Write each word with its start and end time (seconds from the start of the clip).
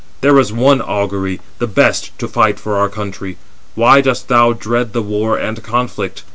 There 0.21 0.39
is 0.39 0.51
one 0.51 0.81
augury, 0.81 1.41
the 1.59 1.67
best, 1.67 2.17
to 2.17 2.27
fight 2.27 2.59
for 2.59 2.75
our 2.75 2.89
country. 2.89 3.37
401 3.75 3.75
Why 3.95 4.01
dost 4.01 4.27
thou 4.29 4.51
dread 4.51 4.93
the 4.93 5.03
war 5.03 5.37
and 5.37 5.61
conflict? 5.61 6.23